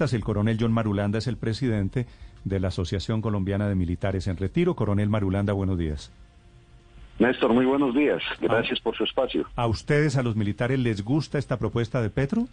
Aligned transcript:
El 0.00 0.24
coronel 0.24 0.56
John 0.60 0.72
Marulanda 0.72 1.18
es 1.18 1.28
el 1.28 1.36
presidente 1.36 2.06
de 2.42 2.58
la 2.58 2.68
Asociación 2.68 3.22
Colombiana 3.22 3.68
de 3.68 3.76
Militares 3.76 4.26
en 4.26 4.36
Retiro. 4.36 4.74
Coronel 4.74 5.08
Marulanda, 5.08 5.52
buenos 5.52 5.78
días. 5.78 6.10
Néstor, 7.20 7.52
muy 7.52 7.64
buenos 7.64 7.94
días. 7.94 8.20
Gracias 8.40 8.80
por 8.80 8.96
su 8.96 9.04
espacio. 9.04 9.46
¿A 9.54 9.68
ustedes, 9.68 10.16
a 10.16 10.24
los 10.24 10.34
militares, 10.34 10.80
les 10.80 11.04
gusta 11.04 11.38
esta 11.38 11.60
propuesta 11.60 12.02
de 12.02 12.10
Petro? 12.10 12.48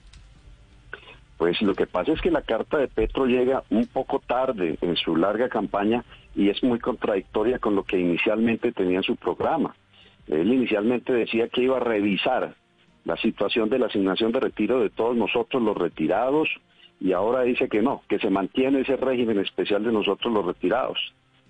Pues 1.37 1.59
lo 1.63 1.73
que 1.73 1.87
pasa 1.87 2.11
es 2.11 2.21
que 2.21 2.29
la 2.29 2.43
carta 2.43 2.77
de 2.77 2.87
Petro 2.87 3.25
llega 3.25 3.63
un 3.71 3.87
poco 3.87 4.19
tarde 4.19 4.77
en 4.79 4.95
su 4.95 5.15
larga 5.15 5.49
campaña 5.49 6.03
y 6.35 6.49
es 6.49 6.61
muy 6.61 6.77
contradictoria 6.77 7.57
con 7.57 7.75
lo 7.75 7.83
que 7.83 7.99
inicialmente 7.99 8.71
tenía 8.71 8.97
en 8.97 9.03
su 9.03 9.15
programa. 9.15 9.75
Él 10.27 10.53
inicialmente 10.53 11.11
decía 11.11 11.47
que 11.47 11.63
iba 11.63 11.77
a 11.77 11.79
revisar 11.79 12.53
la 13.03 13.17
situación 13.17 13.67
de 13.69 13.79
la 13.79 13.87
asignación 13.87 14.31
de 14.31 14.41
retiro 14.41 14.79
de 14.79 14.91
todos 14.91 15.17
nosotros 15.17 15.63
los 15.63 15.75
retirados 15.75 16.47
y 17.01 17.13
ahora 17.13 17.41
dice 17.41 17.67
que 17.67 17.81
no, 17.81 18.03
que 18.07 18.19
se 18.19 18.29
mantiene 18.29 18.81
ese 18.81 18.95
régimen 18.95 19.39
especial 19.39 19.83
de 19.83 19.91
nosotros 19.91 20.31
los 20.31 20.45
retirados. 20.45 20.99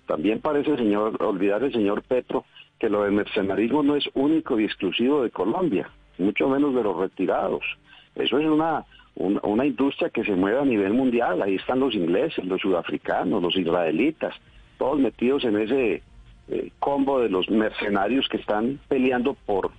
También 0.06 0.40
parece, 0.40 0.76
señor, 0.76 1.22
olvidar 1.22 1.62
el 1.62 1.72
señor 1.72 2.02
Petro 2.02 2.46
que 2.78 2.88
lo 2.88 3.04
del 3.04 3.12
mercenarismo 3.12 3.82
no 3.82 3.94
es 3.94 4.08
único 4.14 4.58
y 4.58 4.64
exclusivo 4.64 5.22
de 5.22 5.30
Colombia, 5.30 5.90
mucho 6.18 6.48
menos 6.48 6.74
de 6.74 6.82
los 6.82 6.96
retirados. 6.96 7.62
Eso 8.14 8.38
es 8.38 8.46
una, 8.46 8.84
una, 9.14 9.66
industria 9.66 10.10
que 10.10 10.24
se 10.24 10.34
mueve 10.34 10.58
a 10.58 10.64
nivel 10.64 10.94
mundial. 10.94 11.42
Ahí 11.42 11.56
están 11.56 11.80
los 11.80 11.94
ingleses, 11.94 12.44
los 12.44 12.60
sudafricanos, 12.60 13.42
los 13.42 13.56
israelitas, 13.56 14.34
todos 14.78 14.98
metidos 14.98 15.44
en 15.44 15.58
ese 15.58 16.02
eh, 16.48 16.70
combo 16.78 17.20
de 17.20 17.28
los 17.28 17.48
mercenarios 17.50 18.26
que 18.28 18.38
están 18.38 18.80
peleando 18.88 19.34
por 19.46 19.70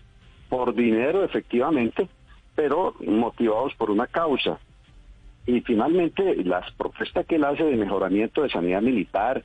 por 0.49 0.75
dinero 0.75 1.23
efectivamente, 1.23 2.07
pero 2.53 2.93
motivados 2.99 3.73
por 3.73 3.89
una 3.89 4.05
causa. 4.05 4.59
Y 5.45 5.61
finalmente, 5.61 6.43
las 6.43 6.71
propuestas 6.71 7.25
que 7.25 7.35
él 7.35 7.43
hace 7.43 7.63
de 7.63 7.75
mejoramiento 7.75 8.43
de 8.43 8.49
sanidad 8.49 8.81
militar, 8.81 9.43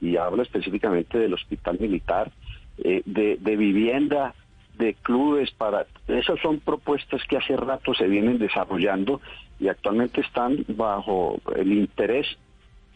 y 0.00 0.16
habla 0.16 0.42
específicamente 0.42 1.18
del 1.18 1.34
hospital 1.34 1.78
militar, 1.80 2.30
eh, 2.78 3.02
de 3.04 3.56
vivienda, 3.56 4.34
de 4.78 4.94
clubes 4.94 5.50
para 5.52 5.86
esas 6.08 6.40
son 6.40 6.60
propuestas 6.60 7.22
que 7.28 7.36
hace 7.36 7.56
rato 7.56 7.94
se 7.94 8.06
vienen 8.06 8.38
desarrollando 8.38 9.20
y 9.60 9.68
actualmente 9.68 10.20
están 10.22 10.64
bajo 10.68 11.40
el 11.54 11.72
interés 11.72 12.26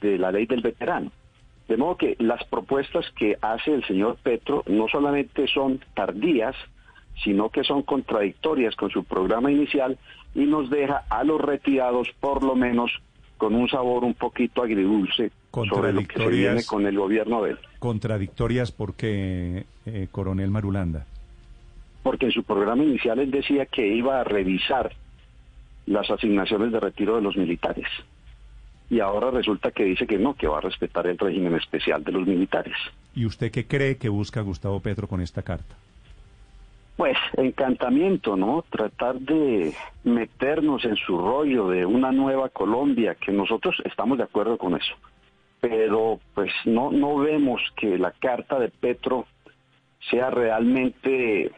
de 0.00 0.18
la 0.18 0.32
ley 0.32 0.46
del 0.46 0.62
veterano. 0.62 1.12
De 1.68 1.76
modo 1.76 1.96
que 1.96 2.16
las 2.18 2.44
propuestas 2.44 3.04
que 3.12 3.36
hace 3.40 3.74
el 3.74 3.84
señor 3.84 4.16
Petro 4.22 4.62
no 4.66 4.88
solamente 4.88 5.46
son 5.48 5.80
tardías, 5.94 6.54
sino 7.24 7.50
que 7.50 7.64
son 7.64 7.82
contradictorias 7.82 8.76
con 8.76 8.90
su 8.90 9.04
programa 9.04 9.50
inicial 9.50 9.98
y 10.36 10.44
nos 10.44 10.68
deja 10.68 11.04
a 11.08 11.24
los 11.24 11.40
retirados 11.40 12.08
por 12.20 12.44
lo 12.44 12.54
menos 12.54 12.92
con 13.38 13.54
un 13.54 13.68
sabor 13.68 14.04
un 14.04 14.14
poquito 14.14 14.62
agridulce 14.62 15.32
sobre 15.50 15.92
lo 15.94 16.06
que 16.06 16.18
se 16.18 16.28
viene 16.28 16.64
con 16.64 16.86
el 16.86 16.96
gobierno 16.96 17.42
de 17.42 17.52
él. 17.52 17.58
Contradictorias 17.78 18.70
porque, 18.70 19.64
eh, 19.86 20.08
coronel 20.10 20.50
Marulanda. 20.50 21.06
Porque 22.02 22.26
en 22.26 22.32
su 22.32 22.44
programa 22.44 22.84
inicial 22.84 23.18
él 23.18 23.30
decía 23.30 23.64
que 23.66 23.86
iba 23.86 24.20
a 24.20 24.24
revisar 24.24 24.92
las 25.86 26.10
asignaciones 26.10 26.70
de 26.70 26.80
retiro 26.80 27.16
de 27.16 27.22
los 27.22 27.36
militares. 27.36 27.86
Y 28.90 29.00
ahora 29.00 29.30
resulta 29.30 29.70
que 29.70 29.84
dice 29.84 30.06
que 30.06 30.18
no, 30.18 30.34
que 30.34 30.46
va 30.46 30.58
a 30.58 30.60
respetar 30.60 31.06
el 31.06 31.18
régimen 31.18 31.54
especial 31.54 32.04
de 32.04 32.12
los 32.12 32.26
militares. 32.26 32.76
¿Y 33.14 33.24
usted 33.24 33.50
qué 33.50 33.66
cree 33.66 33.96
que 33.96 34.10
busca 34.10 34.42
Gustavo 34.42 34.80
Petro 34.80 35.08
con 35.08 35.20
esta 35.20 35.42
carta? 35.42 35.76
Pues 36.96 37.18
encantamiento, 37.36 38.36
¿no? 38.36 38.64
Tratar 38.70 39.18
de 39.20 39.74
meternos 40.02 40.84
en 40.86 40.96
su 40.96 41.18
rollo 41.18 41.68
de 41.68 41.84
una 41.84 42.10
nueva 42.10 42.48
Colombia, 42.48 43.14
que 43.14 43.32
nosotros 43.32 43.76
estamos 43.84 44.16
de 44.16 44.24
acuerdo 44.24 44.56
con 44.56 44.74
eso. 44.74 44.94
Pero 45.60 46.18
pues 46.34 46.50
no, 46.64 46.90
no 46.90 47.18
vemos 47.18 47.60
que 47.76 47.98
la 47.98 48.12
carta 48.12 48.58
de 48.58 48.70
Petro 48.70 49.26
sea 50.10 50.30
realmente 50.30 51.52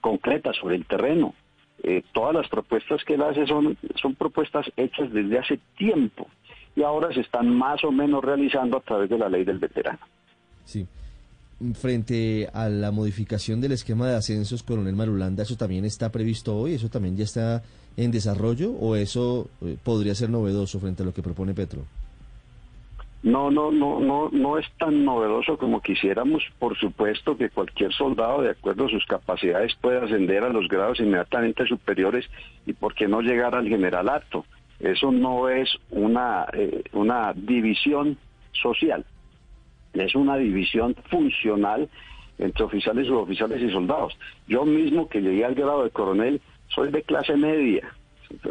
concreta 0.00 0.52
sobre 0.52 0.76
el 0.76 0.86
terreno. 0.86 1.34
Eh, 1.82 2.02
todas 2.12 2.34
las 2.34 2.48
propuestas 2.48 3.02
que 3.04 3.14
él 3.14 3.22
hace 3.22 3.46
son, 3.46 3.76
son 3.96 4.14
propuestas 4.14 4.66
hechas 4.76 5.12
desde 5.12 5.38
hace 5.38 5.58
tiempo 5.76 6.28
y 6.76 6.82
ahora 6.82 7.12
se 7.12 7.20
están 7.20 7.48
más 7.50 7.82
o 7.84 7.90
menos 7.90 8.22
realizando 8.24 8.78
a 8.78 8.80
través 8.80 9.10
de 9.10 9.18
la 9.18 9.28
ley 9.28 9.44
del 9.44 9.58
veterano. 9.58 10.00
Sí 10.64 10.86
frente 11.74 12.48
a 12.52 12.68
la 12.68 12.90
modificación 12.90 13.60
del 13.60 13.72
esquema 13.72 14.08
de 14.08 14.16
ascensos, 14.16 14.62
coronel 14.62 14.96
Marulanda, 14.96 15.42
¿eso 15.42 15.56
también 15.56 15.84
está 15.84 16.10
previsto 16.10 16.56
hoy? 16.56 16.74
¿Eso 16.74 16.88
también 16.88 17.16
ya 17.16 17.24
está 17.24 17.62
en 17.96 18.10
desarrollo 18.10 18.72
o 18.72 18.96
eso 18.96 19.48
eh, 19.62 19.76
podría 19.82 20.14
ser 20.14 20.30
novedoso 20.30 20.80
frente 20.80 21.02
a 21.02 21.06
lo 21.06 21.14
que 21.14 21.22
propone 21.22 21.54
Petro? 21.54 21.82
No, 23.22 23.50
no, 23.50 23.70
no, 23.70 24.00
no, 24.00 24.28
no 24.30 24.58
es 24.58 24.66
tan 24.78 25.02
novedoso 25.04 25.56
como 25.56 25.80
quisiéramos. 25.80 26.42
Por 26.58 26.76
supuesto 26.76 27.38
que 27.38 27.48
cualquier 27.48 27.90
soldado, 27.94 28.42
de 28.42 28.50
acuerdo 28.50 28.84
a 28.84 28.90
sus 28.90 29.06
capacidades, 29.06 29.74
puede 29.80 30.04
ascender 30.04 30.44
a 30.44 30.50
los 30.50 30.68
grados 30.68 31.00
inmediatamente 31.00 31.66
superiores 31.66 32.28
y 32.66 32.74
por 32.74 32.94
qué 32.94 33.08
no 33.08 33.22
llegar 33.22 33.54
al 33.54 33.66
generalato. 33.66 34.44
Eso 34.78 35.10
no 35.10 35.48
es 35.48 35.70
una, 35.90 36.46
eh, 36.52 36.82
una 36.92 37.32
división 37.32 38.18
social 38.52 39.06
es 39.94 40.14
una 40.14 40.36
división 40.36 40.94
funcional 41.10 41.88
entre 42.38 42.64
oficiales, 42.64 43.06
suboficiales 43.06 43.62
y 43.62 43.70
soldados. 43.70 44.16
Yo 44.48 44.64
mismo 44.64 45.08
que 45.08 45.20
llegué 45.20 45.44
al 45.44 45.54
grado 45.54 45.84
de 45.84 45.90
coronel 45.90 46.40
soy 46.68 46.90
de 46.90 47.02
clase 47.02 47.36
media. 47.36 47.94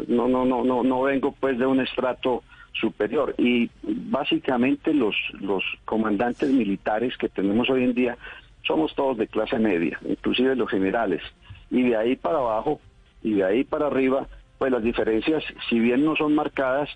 No, 0.08 0.28
no, 0.28 0.44
no, 0.44 0.64
no, 0.64 0.82
no 0.82 1.02
vengo 1.02 1.32
pues 1.38 1.58
de 1.58 1.66
un 1.66 1.80
estrato 1.80 2.42
superior 2.72 3.34
y 3.38 3.70
básicamente 3.82 4.92
los 4.92 5.14
los 5.40 5.62
comandantes 5.84 6.50
militares 6.50 7.16
que 7.16 7.28
tenemos 7.28 7.70
hoy 7.70 7.84
en 7.84 7.94
día 7.94 8.18
somos 8.66 8.94
todos 8.94 9.16
de 9.16 9.28
clase 9.28 9.58
media, 9.58 9.98
inclusive 10.08 10.56
los 10.56 10.68
generales 10.68 11.22
y 11.70 11.82
de 11.82 11.96
ahí 11.96 12.16
para 12.16 12.38
abajo 12.38 12.80
y 13.22 13.34
de 13.34 13.44
ahí 13.44 13.64
para 13.64 13.86
arriba 13.86 14.26
pues 14.58 14.72
las 14.72 14.82
diferencias 14.82 15.44
si 15.68 15.78
bien 15.78 16.04
no 16.04 16.16
son 16.16 16.34
marcadas 16.34 16.90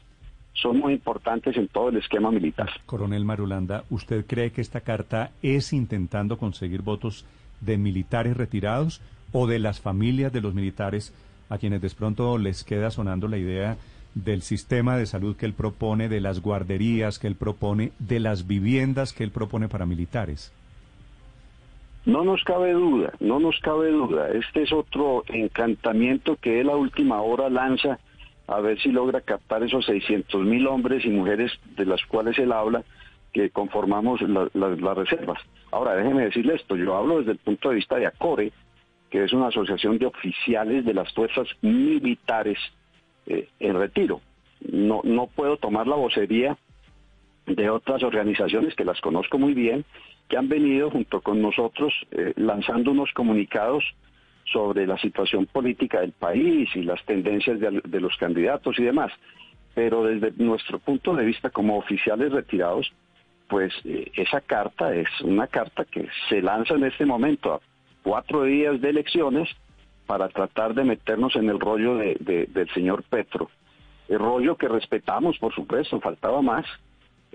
son 0.61 0.79
muy 0.79 0.95
importantes 0.95 1.57
en 1.57 1.69
todo 1.69 1.89
el 1.89 1.97
esquema 1.97 2.31
militar. 2.31 2.69
Coronel 2.87 3.25
Marulanda, 3.25 3.85
¿usted 3.91 4.27
cree 4.27 4.51
que 4.51 4.61
esta 4.61 4.81
carta 4.81 5.31
es 5.43 5.73
intentando 5.73 6.37
conseguir 6.37 6.83
votos 6.83 7.25
de 7.61 7.79
militares 7.79 8.37
retirados 8.37 9.01
o 9.33 9.47
de 9.47 9.59
las 9.59 9.81
familias 9.81 10.33
de 10.33 10.41
los 10.41 10.55
militares 10.55 11.13
a 11.49 11.59
quienes 11.59 11.81
de 11.81 11.91
pronto 11.91 12.39
les 12.39 12.65
queda 12.65 12.91
sonando 12.91 13.29
la 13.29 13.39
idea 13.39 13.77
del 14.15 14.43
sistema 14.43 14.97
de 14.97 15.07
salud 15.07 15.37
que 15.37 15.47
él 15.47 15.53
propone, 15.53 16.09
de 16.09 16.21
las 16.21 16.41
guarderías 16.41 17.19
que 17.19 17.27
él 17.27 17.37
propone, 17.37 17.93
de 17.99 18.21
las 18.21 18.47
viviendas 18.47 19.13
que 19.13 19.25
él 19.25 19.31
propone 19.31 19.69
para 19.69 19.87
militares? 19.87 20.53
No 22.05 22.25
nos 22.25 22.43
cabe 22.43 22.73
duda, 22.73 23.13
no 23.21 23.39
nos 23.39 23.59
cabe 23.61 23.91
duda. 23.91 24.31
Este 24.31 24.63
es 24.63 24.73
otro 24.73 25.25
encantamiento 25.29 26.37
que 26.37 26.61
él 26.61 26.71
a 26.71 26.77
última 26.77 27.21
hora 27.21 27.51
lanza 27.51 27.99
a 28.49 28.61
ver 28.61 28.81
si 28.81 28.91
logra 28.91 29.21
captar 29.21 29.63
esos 29.63 29.85
600 29.85 30.43
mil 30.45 30.67
hombres 30.67 31.05
y 31.05 31.11
mujeres 31.11 31.53
de 31.77 31.85
las 31.85 32.05
cuales 32.07 32.39
él 32.39 32.51
habla 32.51 32.83
que 33.33 33.51
conformamos 33.51 34.21
las 34.23 34.97
reservas. 34.97 35.39
Ahora, 35.71 35.95
déjeme 35.95 36.25
decirle 36.25 36.55
esto, 36.55 36.75
yo 36.75 36.97
hablo 36.97 37.19
desde 37.19 37.33
el 37.33 37.39
punto 37.39 37.69
de 37.69 37.77
vista 37.77 37.97
de 37.97 38.07
ACORE, 38.07 38.53
que 39.11 39.25
es 39.25 39.33
una 39.35 39.49
asociación 39.49 39.99
de 39.99 40.07
oficiales 40.07 40.85
de 40.87 40.95
las 40.95 41.13
fuerzas 41.13 41.47
militares 41.61 42.59
eh, 43.27 43.49
en 43.61 43.79
retiro. 43.79 44.23
No, 44.61 45.03
no 45.05 45.27
puedo 45.27 45.59
tomar 45.59 45.87
la 45.87 45.97
vocería 45.97 46.57
de 47.47 47.69
otras 47.69 48.03
organizaciones 48.03 48.75
que 48.75 48.85
las 48.85 49.01
conozco 49.03 49.39
muy 49.39 49.53
bien, 49.53 49.85
que 50.29 50.39
han 50.39 50.49
venido 50.49 50.91
junto 50.91 51.21
con 51.21 51.43
nosotros 51.43 51.93
eh, 52.13 52.33
lanzando 52.37 52.93
unos 52.93 53.13
comunicados 53.13 53.85
sobre 54.53 54.87
la 54.87 54.99
situación 54.99 55.47
política 55.47 56.01
del 56.01 56.13
país 56.13 56.69
y 56.75 56.83
las 56.83 57.05
tendencias 57.05 57.59
de, 57.61 58.01
los 58.01 58.17
candidatos 58.17 58.79
y 58.79 58.85
demás. 58.85 59.13
Pero 59.75 60.05
desde 60.05 60.33
nuestro 60.43 60.79
punto 60.79 61.15
de 61.15 61.25
vista 61.25 61.51
como 61.51 61.79
oficiales 61.79 62.33
retirados, 62.33 62.93
pues 63.49 63.73
eh, 63.85 64.11
esa 64.17 64.41
carta 64.41 64.95
es 64.95 65.09
una 65.23 65.47
carta 65.47 65.85
que 65.85 66.09
se 66.29 66.43
lanza 66.43 66.75
en 66.75 66.85
este 66.85 67.07
momento 67.07 67.55
a 67.55 67.61
cuatro 68.03 68.45
días 68.45 68.81
de 68.81 68.91
elecciones 68.91 69.49
para 70.07 70.29
tratar 70.29 70.75
de 70.75 70.85
meternos 70.85 71.37
en 71.37 71.51
el 71.51 71.61
rollo 71.61 71.97
del 71.97 72.71
señor 72.73 73.03
Petro. 73.03 73.51
El 74.09 74.19
rollo 74.19 74.57
que 74.57 74.69
respetamos, 74.69 75.39
por 75.39 75.55
supuesto, 75.55 76.01
faltaba 76.01 76.41
más, 76.41 76.65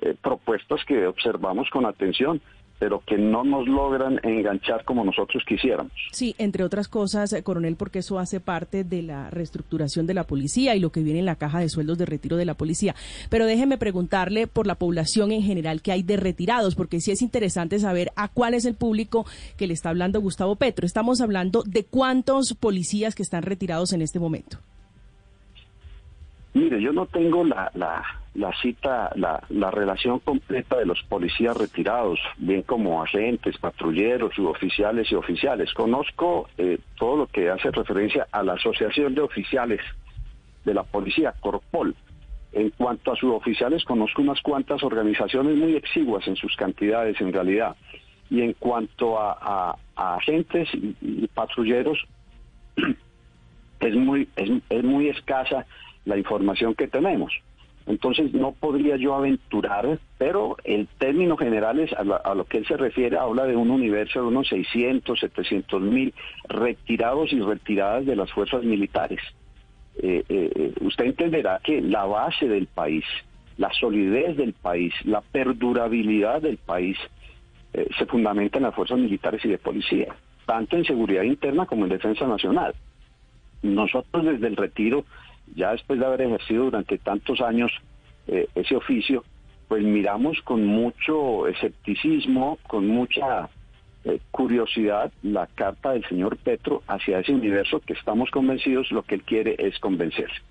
eh, 0.02 0.16
propuestas 0.20 0.84
que 0.86 1.06
observamos 1.06 1.70
con 1.70 1.86
atención, 1.86 2.42
pero 2.80 3.02
que 3.06 3.18
no 3.18 3.44
nos 3.44 3.68
logran 3.68 4.20
enganchar 4.24 4.84
como 4.84 5.06
nosotros 5.06 5.44
quisiéramos. 5.48 5.92
Sí, 6.12 6.36
entre 6.38 6.64
otras 6.64 6.88
cosas, 6.88 7.32
eh, 7.34 7.44
coronel, 7.44 7.76
porque 7.76 8.00
eso 8.00 8.20
hace 8.20 8.40
parte 8.40 8.84
de 8.84 9.02
la 9.02 9.30
reestructuración 9.30 10.06
de 10.06 10.14
la 10.14 10.26
policía 10.26 10.76
y 10.76 10.80
lo 10.80 10.92
que 10.92 11.02
viene 11.02 11.20
en 11.20 11.26
la 11.26 11.36
caja 11.36 11.60
de 11.60 11.70
sueldos 11.70 11.98
de 11.98 12.06
retiro 12.06 12.36
de 12.38 12.46
la 12.46 12.56
policía. 12.56 12.96
Pero 13.30 13.46
déjeme 13.46 13.78
preguntarle 13.78 14.48
por 14.48 14.68
la 14.68 14.76
población 14.76 15.32
en 15.32 15.44
general 15.44 15.82
que 15.82 15.92
hay 15.92 16.04
de 16.04 16.18
retirados, 16.18 16.76
porque 16.76 17.00
sí 17.00 17.12
es 17.12 17.22
interesante 17.22 17.80
saber 17.80 18.12
a 18.16 18.28
cuál 18.28 18.54
es 18.54 18.66
el 18.66 18.76
público 18.76 19.26
que 19.58 19.68
le 19.68 19.74
está 19.74 19.90
hablando 19.90 20.20
Gustavo 20.20 20.56
Petro. 20.56 20.86
Estamos 20.86 21.22
hablando 21.22 21.64
de 21.66 21.86
cuántos 21.86 22.54
policías 22.54 23.16
que 23.16 23.24
están 23.24 23.44
retirados 23.44 23.94
en 23.94 24.02
este 24.02 24.20
momento. 24.20 24.58
Mire, 26.54 26.82
yo 26.82 26.94
no 26.94 27.06
tengo 27.08 27.44
la, 27.44 27.72
la, 27.74 28.04
la 28.36 28.52
cita, 28.62 29.12
la, 29.16 29.44
la, 29.50 29.70
relación 29.70 30.20
completa 30.20 30.78
de 30.78 30.86
los 30.86 31.02
policías 31.04 31.56
retirados, 31.56 32.20
bien 32.38 32.64
como 32.64 33.04
agentes, 33.04 33.58
patrulleros, 33.60 34.34
suboficiales 34.34 35.12
y 35.12 35.16
oficiales. 35.16 35.72
Conozco 35.74 36.50
eh, 36.58 36.80
todo 36.98 37.18
lo 37.18 37.28
que 37.28 37.50
hace 37.50 37.70
referencia 37.70 38.28
a 38.32 38.42
la 38.42 38.54
Asociación 38.54 39.14
de 39.14 39.22
Oficiales 39.22 39.82
de 40.66 40.74
la 40.74 40.84
Policía, 40.84 41.34
Corpol. 41.40 41.96
En 42.54 42.72
cuanto 42.72 43.12
a 43.12 43.16
suboficiales, 43.16 43.84
conozco 43.84 44.22
unas 44.22 44.42
cuantas 44.42 44.84
organizaciones 44.84 45.56
muy 45.56 45.76
exiguas 45.76 46.28
en 46.28 46.36
sus 46.36 46.56
cantidades 46.56 47.20
en 47.22 47.34
realidad. 47.34 47.76
Y 48.30 48.42
en 48.42 48.54
cuanto 48.54 49.20
a, 49.20 49.78
agentes 49.96 50.70
y, 50.74 51.28
patrulleros, 51.28 52.00
es 53.80 53.96
muy, 53.96 54.28
es, 54.36 54.50
es 54.70 54.84
muy 54.84 55.10
escasa 55.10 55.68
la 56.06 56.18
información 56.18 56.74
que 56.74 56.88
tenemos. 56.88 57.32
Entonces 57.86 58.34
no 58.34 58.54
podría 58.54 58.96
yo 58.96 59.14
aventurar, 59.14 60.00
pero 60.18 60.56
el 60.64 60.88
término 60.98 61.36
general 61.36 61.80
es 61.80 61.92
a, 61.94 62.04
lo 62.04 62.46
que 62.46 62.60
él 62.60 62.66
se 62.66 62.78
refiere, 62.78 63.18
habla 63.18 63.46
de 63.46 63.58
un 63.58 63.70
universo 63.70 64.22
de 64.22 64.28
unos 64.28 64.48
600, 64.48 65.20
700 65.20 65.82
mil 65.82 66.14
retirados 66.48 67.34
y 67.34 67.42
retiradas 67.42 68.06
de 68.06 68.16
las 68.16 68.32
fuerzas 68.32 68.64
militares. 68.64 69.20
Eh, 70.02 70.24
eh, 70.30 70.52
eh, 70.56 70.74
usted 70.82 71.06
entenderá 71.06 71.60
que 71.62 71.82
la 71.82 72.06
base 72.06 72.48
del 72.48 72.68
país, 72.68 73.04
la 73.58 73.72
solidez 73.74 74.38
del 74.38 74.54
país, 74.54 74.94
la 75.04 75.22
perdurabilidad 75.22 76.42
del 76.42 76.58
país 76.58 76.98
se 77.98 78.06
fundamenta 78.06 78.60
en 78.60 78.66
las 78.66 78.76
fuerzas 78.76 79.00
militares 79.00 79.44
y 79.44 79.48
de 79.48 79.58
policía, 79.58 80.16
tanto 80.46 80.78
en 80.78 80.86
seguridad 80.86 81.24
interna 81.24 81.66
como 81.66 81.86
en 81.86 81.90
defensa 81.90 82.28
nacional. 82.28 82.76
Nosotros 83.64 84.26
desde 84.26 84.46
el 84.46 84.56
retiro 84.56 85.06
ya 85.56 85.72
después 85.72 86.00
de 86.00 86.06
haber 86.06 86.22
ejercido 86.22 86.66
durante 86.66 86.98
tantos 86.98 87.42
años 87.42 87.72
eh, 88.28 88.48
ese 88.56 88.76
oficio, 88.76 89.24
pues 89.68 89.84
miramos 89.84 90.42
con 90.44 90.66
mucho 90.66 91.48
escepticismo, 91.48 92.58
con 92.68 92.88
mucha 92.88 93.50
eh, 94.06 94.20
curiosidad 94.32 95.12
la 95.22 95.48
carta 95.48 95.92
del 95.94 96.06
señor 96.06 96.38
Petro 96.38 96.84
hacia 96.88 97.20
ese 97.20 97.34
universo 97.34 97.80
que 97.80 97.94
estamos 97.94 98.30
convencidos 98.32 98.92
lo 98.92 99.04
que 99.04 99.16
él 99.16 99.24
quiere 99.24 99.56
es 99.58 99.80
convencerse. 99.80 100.42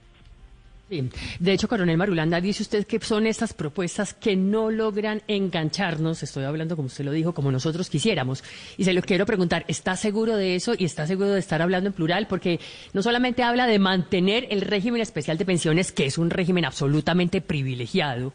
De 1.39 1.53
hecho, 1.53 1.69
coronel 1.69 1.97
Marulanda, 1.97 2.41
dice 2.41 2.63
usted 2.63 2.87
que 2.87 3.01
son 3.01 3.27
estas 3.27 3.55
propuestas 3.55 4.13
que 4.13 4.37
no 4.37 4.71
logran 4.71 5.23
engancharnos, 5.27 6.23
estoy 6.23 6.45
hablando 6.45 6.77
como 6.77 6.87
usted 6.87 7.05
lo 7.05 7.13
dijo, 7.13 7.33
como 7.33 7.51
nosotros 7.51 7.89
quisiéramos. 7.89 8.45
Y 8.77 8.85
se 8.85 8.93
lo 8.93 9.01
quiero 9.01 9.25
preguntar, 9.25 9.65
¿está 9.69 9.97
seguro 9.97 10.37
de 10.37 10.55
eso 10.55 10.75
y 10.77 10.85
está 10.85 11.07
seguro 11.07 11.31
de 11.31 11.39
estar 11.39 11.63
hablando 11.63 11.89
en 11.89 11.95
plural? 11.95 12.27
Porque 12.27 12.61
no 12.93 13.03
solamente 13.03 13.43
habla 13.43 13.67
de 13.67 13.79
mantener 13.79 14.47
el 14.51 14.61
régimen 14.61 15.01
especial 15.01 15.39
de 15.39 15.47
pensiones, 15.47 15.93
que 15.93 16.05
es 16.05 16.19
un 16.19 16.29
régimen 16.29 16.67
absolutamente 16.67 17.41
privilegiado, 17.41 18.35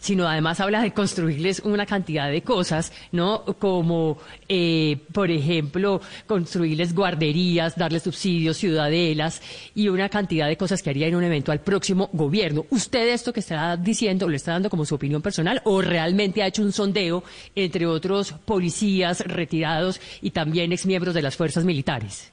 sino 0.00 0.28
además 0.28 0.60
habla 0.60 0.82
de 0.82 0.92
construirles 0.92 1.60
una 1.64 1.86
cantidad 1.86 2.30
de 2.30 2.42
cosas, 2.42 2.92
¿no? 3.10 3.44
Como, 3.58 4.18
eh, 4.48 4.98
por 5.12 5.30
ejemplo, 5.30 6.00
construirles 6.26 6.94
guarderías, 6.94 7.76
darles 7.76 8.04
subsidios, 8.04 8.58
ciudadelas 8.58 9.42
y 9.74 9.88
una 9.88 10.08
cantidad 10.08 10.46
de 10.46 10.56
cosas 10.56 10.82
que 10.82 10.90
haría 10.90 11.08
en 11.08 11.16
un 11.16 11.24
eventual 11.24 11.60
próximo 11.60 11.95
gobierno. 12.12 12.64
¿Usted 12.70 13.08
esto 13.08 13.32
que 13.32 13.40
está 13.40 13.76
diciendo 13.76 14.28
lo 14.28 14.36
está 14.36 14.52
dando 14.52 14.70
como 14.70 14.84
su 14.84 14.94
opinión 14.94 15.22
personal 15.22 15.60
o 15.64 15.80
realmente 15.82 16.42
ha 16.42 16.46
hecho 16.46 16.62
un 16.62 16.72
sondeo 16.72 17.22
entre 17.54 17.86
otros 17.86 18.32
policías 18.32 19.20
retirados 19.26 20.00
y 20.22 20.30
también 20.30 20.72
exmiembros 20.72 21.14
de 21.14 21.22
las 21.22 21.36
fuerzas 21.36 21.64
militares? 21.64 22.32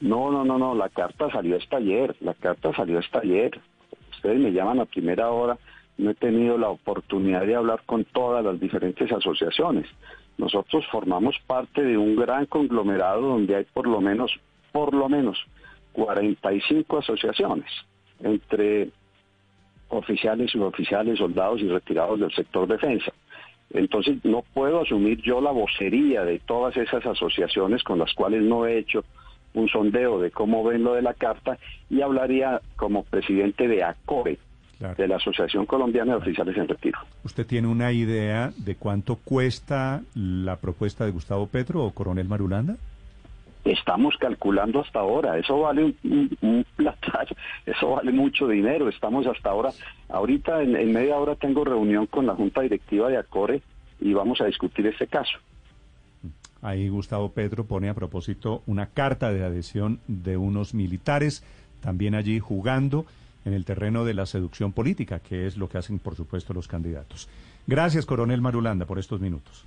No, 0.00 0.30
no, 0.30 0.44
no, 0.44 0.58
no, 0.58 0.74
la 0.74 0.88
carta 0.88 1.30
salió 1.30 1.56
esta 1.56 1.78
ayer, 1.78 2.14
la 2.20 2.34
carta 2.34 2.72
salió 2.74 3.00
esta 3.00 3.20
ayer. 3.20 3.60
Ustedes 4.12 4.38
me 4.38 4.52
llaman 4.52 4.80
a 4.80 4.84
primera 4.84 5.30
hora, 5.30 5.58
no 5.96 6.10
he 6.10 6.14
tenido 6.14 6.56
la 6.56 6.68
oportunidad 6.68 7.44
de 7.44 7.56
hablar 7.56 7.82
con 7.84 8.04
todas 8.04 8.44
las 8.44 8.60
diferentes 8.60 9.10
asociaciones. 9.10 9.86
Nosotros 10.36 10.84
formamos 10.92 11.36
parte 11.46 11.82
de 11.82 11.98
un 11.98 12.14
gran 12.14 12.46
conglomerado 12.46 13.22
donde 13.22 13.56
hay 13.56 13.64
por 13.64 13.88
lo 13.88 14.00
menos, 14.00 14.30
por 14.70 14.94
lo 14.94 15.08
menos, 15.08 15.36
45 15.92 16.98
asociaciones 16.98 17.66
entre 18.22 18.90
oficiales, 19.88 20.50
suboficiales, 20.50 21.18
soldados 21.18 21.60
y 21.60 21.68
retirados 21.68 22.20
del 22.20 22.32
sector 22.32 22.68
defensa. 22.68 23.12
Entonces 23.70 24.24
no 24.24 24.42
puedo 24.54 24.80
asumir 24.82 25.20
yo 25.22 25.40
la 25.40 25.50
vocería 25.50 26.24
de 26.24 26.38
todas 26.40 26.76
esas 26.76 27.04
asociaciones 27.04 27.82
con 27.82 27.98
las 27.98 28.12
cuales 28.14 28.42
no 28.42 28.66
he 28.66 28.78
hecho 28.78 29.04
un 29.54 29.68
sondeo 29.68 30.20
de 30.20 30.30
cómo 30.30 30.64
ven 30.64 30.84
lo 30.84 30.94
de 30.94 31.02
la 31.02 31.14
carta 31.14 31.58
y 31.90 32.00
hablaría 32.00 32.60
como 32.76 33.02
presidente 33.04 33.66
de 33.66 33.82
ACORE, 33.82 34.38
de 34.96 35.08
la 35.08 35.16
Asociación 35.16 35.66
Colombiana 35.66 36.12
de 36.12 36.18
Oficiales 36.18 36.56
en 36.56 36.68
Retiro. 36.68 36.98
¿Usted 37.24 37.46
tiene 37.46 37.66
una 37.66 37.92
idea 37.92 38.52
de 38.56 38.76
cuánto 38.76 39.16
cuesta 39.16 40.02
la 40.14 40.56
propuesta 40.56 41.04
de 41.04 41.10
Gustavo 41.10 41.46
Petro 41.46 41.84
o 41.84 41.90
Coronel 41.90 42.28
Marulanda? 42.28 42.76
Estamos 43.72 44.16
calculando 44.18 44.80
hasta 44.80 45.00
ahora, 45.00 45.38
eso 45.38 45.60
vale 45.60 45.84
un, 45.84 46.36
un, 46.42 46.66
eso 47.66 47.90
vale 47.90 48.12
mucho 48.12 48.48
dinero, 48.48 48.88
estamos 48.88 49.26
hasta 49.26 49.50
ahora, 49.50 49.70
ahorita 50.08 50.62
en, 50.62 50.92
media 50.92 51.16
hora 51.16 51.34
tengo 51.34 51.64
reunión 51.64 52.06
con 52.06 52.26
la 52.26 52.34
Junta 52.34 52.62
Directiva 52.62 53.08
de 53.08 53.18
ACORE 53.18 53.62
y 54.00 54.12
vamos 54.12 54.40
a 54.40 54.46
discutir 54.46 54.86
este 54.86 55.06
caso. 55.06 55.38
Ahí 56.60 56.88
Gustavo 56.88 57.30
Petro 57.32 57.64
pone 57.64 57.88
a 57.88 57.94
propósito 57.94 58.62
una 58.66 58.86
carta 58.86 59.32
de 59.32 59.44
adhesión 59.44 60.00
de 60.08 60.36
unos 60.36 60.74
militares, 60.74 61.44
también 61.80 62.14
allí 62.14 62.40
jugando 62.40 63.06
en 63.44 63.52
el 63.52 63.64
terreno 63.64 64.04
de 64.04 64.14
la 64.14 64.26
seducción 64.26 64.72
política, 64.72 65.20
que 65.20 65.46
es 65.46 65.56
lo 65.56 65.68
que 65.68 65.78
hacen, 65.78 66.00
por 66.00 66.16
supuesto, 66.16 66.52
los 66.52 66.66
candidatos. 66.66 67.28
Gracias, 67.66 68.06
coronel 68.06 68.40
Marulanda, 68.40 68.86
por 68.86 68.98
estos 68.98 69.20
minutos. 69.20 69.64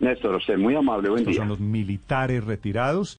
Néstor, 0.00 0.34
usted 0.36 0.58
muy 0.58 0.74
amable, 0.74 1.08
buen 1.08 1.20
Estos 1.20 1.36
son 1.36 1.48
los 1.48 1.60
militares 1.60 2.44
retirados 2.44 3.10